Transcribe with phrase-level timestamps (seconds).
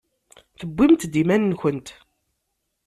[0.59, 1.87] Tewwimt-d iman-nkent.